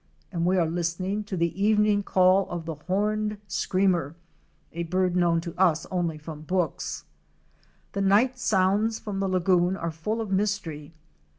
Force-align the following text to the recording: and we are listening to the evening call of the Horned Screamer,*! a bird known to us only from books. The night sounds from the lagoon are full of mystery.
and 0.31 0.47
we 0.47 0.57
are 0.57 0.65
listening 0.65 1.23
to 1.23 1.37
the 1.37 1.63
evening 1.63 2.01
call 2.01 2.49
of 2.49 2.65
the 2.65 2.73
Horned 2.73 3.37
Screamer,*! 3.47 4.15
a 4.73 4.81
bird 4.81 5.15
known 5.15 5.39
to 5.41 5.55
us 5.59 5.85
only 5.91 6.17
from 6.17 6.41
books. 6.41 7.03
The 7.91 8.01
night 8.01 8.39
sounds 8.39 8.97
from 8.97 9.19
the 9.19 9.29
lagoon 9.29 9.77
are 9.77 9.91
full 9.91 10.19
of 10.19 10.31
mystery. 10.31 10.95